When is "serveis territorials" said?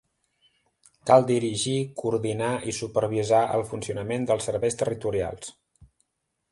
4.51-5.55